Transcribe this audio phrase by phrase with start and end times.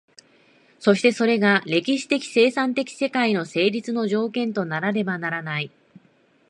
[0.79, 5.69] そしてそれが歴史的生産的世界の成立の条件とならねばならない。